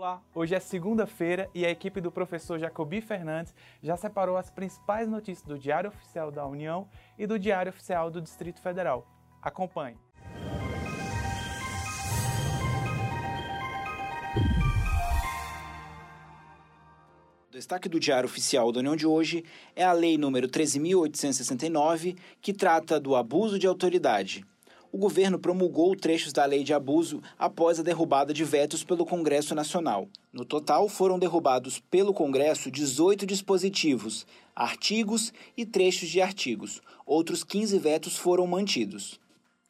Olá, 0.00 0.22
hoje 0.34 0.54
é 0.54 0.58
segunda-feira 0.58 1.50
e 1.54 1.66
a 1.66 1.70
equipe 1.70 2.00
do 2.00 2.10
professor 2.10 2.58
Jacobi 2.58 3.02
Fernandes 3.02 3.54
já 3.82 3.98
separou 3.98 4.38
as 4.38 4.50
principais 4.50 5.06
notícias 5.06 5.46
do 5.46 5.58
Diário 5.58 5.90
Oficial 5.90 6.30
da 6.30 6.46
União 6.46 6.88
e 7.18 7.26
do 7.26 7.38
Diário 7.38 7.68
Oficial 7.68 8.10
do 8.10 8.18
Distrito 8.18 8.62
Federal. 8.62 9.06
Acompanhe. 9.42 9.98
O 17.46 17.52
destaque 17.52 17.86
do 17.86 18.00
Diário 18.00 18.26
Oficial 18.26 18.72
da 18.72 18.80
União 18.80 18.96
de 18.96 19.06
hoje 19.06 19.44
é 19.76 19.84
a 19.84 19.92
Lei 19.92 20.16
nº 20.16 20.46
13.869, 20.46 22.16
que 22.40 22.54
trata 22.54 22.98
do 22.98 23.14
abuso 23.14 23.58
de 23.58 23.66
autoridade 23.66 24.46
o 24.92 24.98
governo 24.98 25.38
promulgou 25.38 25.94
trechos 25.94 26.32
da 26.32 26.44
lei 26.44 26.64
de 26.64 26.74
abuso 26.74 27.22
após 27.38 27.78
a 27.78 27.82
derrubada 27.82 28.34
de 28.34 28.44
vetos 28.44 28.82
pelo 28.82 29.06
Congresso 29.06 29.54
Nacional. 29.54 30.08
No 30.32 30.44
total, 30.44 30.88
foram 30.88 31.18
derrubados 31.18 31.78
pelo 31.78 32.12
Congresso 32.12 32.70
18 32.70 33.24
dispositivos, 33.24 34.26
artigos 34.54 35.32
e 35.56 35.64
trechos 35.64 36.08
de 36.08 36.20
artigos. 36.20 36.80
Outros 37.06 37.44
15 37.44 37.78
vetos 37.78 38.16
foram 38.16 38.46
mantidos. 38.46 39.20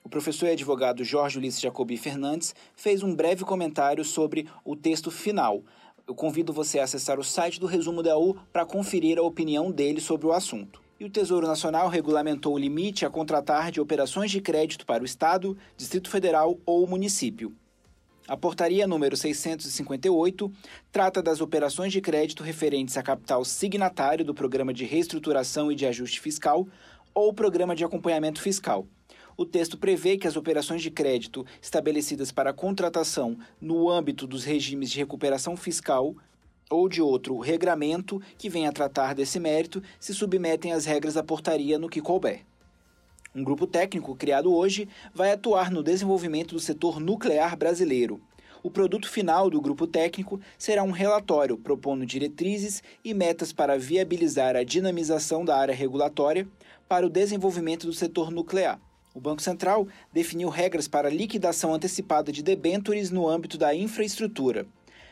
O 0.03 0.09
professor 0.09 0.47
e 0.47 0.53
advogado 0.53 1.05
Jorge 1.05 1.39
Ulisses 1.39 1.61
Jacobi 1.61 1.97
Fernandes 1.97 2.55
fez 2.75 3.03
um 3.03 3.15
breve 3.15 3.45
comentário 3.45 4.05
sobre 4.05 4.49
o 4.65 4.75
texto 4.75 5.11
final. 5.11 5.63
Eu 6.07 6.15
convido 6.15 6.53
você 6.53 6.79
a 6.79 6.85
acessar 6.85 7.21
o 7.21 7.25
site 7.25 7.61
do 7.61 7.67
Resumo 7.67 8.03
da 8.03 8.17
U 8.17 8.37
para 8.53 8.65
conferir 8.65 9.19
a 9.19 9.23
opinião 9.23 9.71
dele 9.71 10.01
sobre 10.01 10.27
o 10.27 10.33
assunto 10.33 10.81
e 11.01 11.05
o 11.07 11.09
Tesouro 11.09 11.47
Nacional 11.47 11.89
regulamentou 11.89 12.55
o 12.55 12.59
limite 12.59 13.07
a 13.07 13.11
contratar 13.11 13.73
de 13.73 13.81
operações 13.81 14.31
de 14.31 14.39
crédito 14.39 14.85
para 14.85 15.03
o 15.03 15.07
Estado, 15.07 15.57
Distrito 15.75 16.11
Federal 16.11 16.61
ou 16.67 16.87
município. 16.87 17.57
A 18.29 18.37
portaria 18.37 18.87
número 18.87 19.17
658 19.17 20.53
trata 20.93 21.23
das 21.23 21.41
operações 21.41 21.91
de 21.91 22.03
crédito 22.03 22.43
referentes 22.43 22.99
a 22.99 23.03
capital 23.03 23.47
signatário 23.47 24.27
do 24.27 24.35
Programa 24.35 24.75
de 24.75 24.85
Reestruturação 24.85 25.73
e 25.73 25.75
de 25.75 25.87
Ajuste 25.87 26.21
Fiscal 26.21 26.69
ou 27.15 27.33
Programa 27.33 27.75
de 27.75 27.83
Acompanhamento 27.83 28.43
Fiscal. 28.43 28.87
O 29.39 29.47
texto 29.47 29.79
prevê 29.79 30.19
que 30.19 30.29
as 30.29 30.37
operações 30.37 30.83
de 30.83 30.91
crédito 30.91 31.47
estabelecidas 31.63 32.31
para 32.31 32.53
contratação 32.53 33.39
no 33.59 33.89
âmbito 33.89 34.27
dos 34.27 34.45
regimes 34.45 34.91
de 34.91 34.99
recuperação 34.99 35.57
fiscal 35.57 36.15
ou 36.71 36.89
de 36.89 37.03
outro 37.03 37.37
regramento 37.39 38.23
que 38.39 38.49
venha 38.49 38.73
tratar 38.73 39.15
desse 39.15 39.41
mérito 39.41 39.83
se 39.99 40.15
submetem 40.15 40.73
às 40.73 40.85
regras 40.85 41.15
da 41.15 41.23
portaria 41.23 41.79
no 41.79 41.89
que 41.89 42.01
couber. 42.01 42.47
Um 43.35 43.45
grupo 43.45 43.67
técnico 43.67 44.17
criado 44.17 44.55
hoje 44.55 44.89
vai 45.15 45.33
atuar 45.33 45.71
no 45.71 45.83
desenvolvimento 45.83 46.55
do 46.55 46.61
setor 46.61 47.01
nuclear 47.01 47.57
brasileiro. 47.57 48.21
O 48.63 48.71
produto 48.71 49.09
final 49.09 49.49
do 49.49 49.61
grupo 49.61 49.87
técnico 49.87 50.41
será 50.59 50.83
um 50.83 50.91
relatório 50.91 51.57
propondo 51.57 52.05
diretrizes 52.05 52.83
e 53.05 53.15
metas 53.15 53.53
para 53.53 53.79
viabilizar 53.79 54.55
a 54.55 54.63
dinamização 54.63 55.45
da 55.45 55.57
área 55.57 55.75
regulatória 55.75 56.47
para 56.89 57.07
o 57.07 57.11
desenvolvimento 57.11 57.87
do 57.87 57.93
setor 57.93 58.31
nuclear. 58.31 58.81
O 59.15 59.21
Banco 59.21 59.43
Central 59.43 59.89
definiu 60.13 60.49
regras 60.49 60.87
para 60.87 61.09
liquidação 61.09 61.75
antecipada 61.75 62.31
de 62.31 62.43
debêntures 62.43 63.11
no 63.11 63.29
âmbito 63.29 63.57
da 63.57 63.75
infraestrutura. 63.75 64.67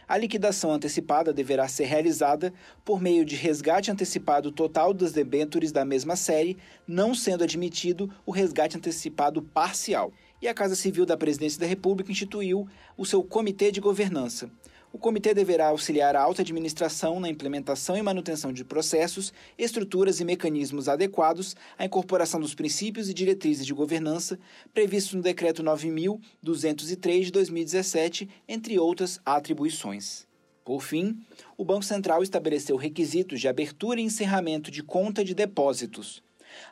A 0.09 0.17
liquidação 0.17 0.73
antecipada 0.73 1.35
deverá 1.35 1.69
ser 1.69 1.85
realizada 1.85 2.51
por 2.83 2.99
meio 2.99 3.27
de 3.27 3.37
resgate 3.37 3.91
antecipado 3.91 4.51
total 4.51 4.95
das 4.95 5.13
debêntures 5.13 5.71
da 5.71 5.85
mesma 5.85 6.17
série, 6.17 6.57
não 6.87 7.15
sendo 7.15 7.45
admitido 7.45 8.11
o 8.25 8.31
resgate 8.31 8.75
antecipado 8.75 9.43
parcial. 9.43 10.11
E 10.41 10.49
a 10.49 10.55
Casa 10.55 10.75
Civil 10.75 11.05
da 11.05 11.15
Presidência 11.15 11.61
da 11.61 11.67
República 11.67 12.11
instituiu 12.11 12.67
o 12.97 13.05
seu 13.05 13.23
Comitê 13.23 13.71
de 13.71 13.83
Governança. 13.83 14.51
O 14.91 14.97
comitê 14.97 15.35
deverá 15.35 15.69
auxiliar 15.69 16.17
a 16.17 16.23
alta 16.23 16.41
administração 16.41 17.21
na 17.21 17.29
implementação 17.29 17.95
e 17.95 18.03
manutenção 18.03 18.53
de 18.53 18.65
processos, 18.65 19.35
estruturas 19.59 20.19
e 20.19 20.25
mecanismos 20.25 20.89
adequados 20.89 21.55
à 21.77 21.85
incorporação 21.85 22.41
dos 22.41 22.55
princípios 22.55 23.09
e 23.09 23.15
diretrizes 23.15 23.67
de 23.67 23.75
governança 23.75 24.39
previstos 24.73 25.13
no 25.13 25.23
Decreto 25.23 25.63
9.203 25.63 27.25
de 27.25 27.31
2017, 27.31 28.29
entre 28.49 28.79
outras 28.79 29.21
atribuições. 29.27 30.27
Por 30.65 30.83
fim, 30.83 31.19
o 31.57 31.65
Banco 31.65 31.85
Central 31.85 32.23
estabeleceu 32.23 32.77
requisitos 32.77 33.41
de 33.41 33.49
abertura 33.49 34.01
e 34.01 34.05
encerramento 34.05 34.71
de 34.71 34.83
conta 34.83 35.23
de 35.23 35.35
depósitos. 35.35 36.23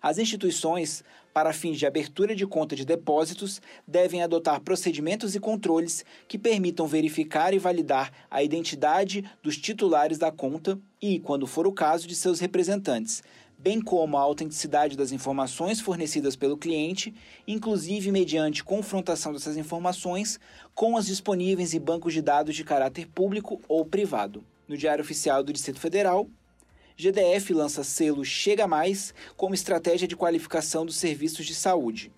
As 0.03 0.19
instituições, 0.19 1.05
para 1.33 1.53
fins 1.53 1.79
de 1.79 1.87
abertura 1.87 2.35
de 2.35 2.47
conta 2.47 2.75
de 2.75 2.85
depósitos, 2.85 3.61
devem 3.87 4.23
adotar 4.23 4.61
procedimentos 4.61 5.35
e 5.35 5.41
controles 5.41 6.05
que 6.27 6.39
permitam 6.39 6.87
verificar 6.87 7.53
e 7.53 7.59
validar 7.59 8.13
a 8.31 8.43
identidade 8.43 9.25
dos 9.43 9.57
titulares 9.57 10.19
da 10.19 10.33
conta 10.33 10.79
e, 11.01 11.19
quando 11.19 11.47
for 11.47 11.67
o 11.67 11.73
caso, 11.73 12.07
de 12.07 12.15
seus 12.15 12.41
representantes, 12.41 13.23
bem 13.59 13.81
como 13.81 14.17
a 14.17 14.21
autenticidade 14.21 14.97
das 14.97 15.13
informações 15.13 15.81
fornecidas 15.81 16.37
pelo 16.37 16.57
cliente, 16.57 17.15
inclusive 17.47 18.11
mediante 18.11 18.65
confrontação 18.65 19.33
dessas 19.33 19.57
informações 19.57 20.39
com 20.75 20.97
as 20.97 21.07
disponíveis 21.07 21.75
em 21.75 21.81
bancos 21.81 22.13
de 22.13 22.23
dados 22.23 22.55
de 22.55 22.65
caráter 22.65 23.07
público 23.07 23.61
ou 23.69 23.85
privado. 23.85 24.45
No 24.69 24.77
Diário 24.77 25.03
Oficial 25.03 25.43
do 25.43 25.53
Distrito 25.53 25.81
Federal, 25.81 26.29
GDF 26.99 27.53
lança 27.53 27.85
selo 27.85 28.25
Chega 28.25 28.67
Mais 28.67 29.13
como 29.37 29.55
estratégia 29.55 30.09
de 30.09 30.17
qualificação 30.17 30.87
dos 30.87 30.97
serviços 30.97 31.45
de 31.45 31.55
saúde. 31.55 32.11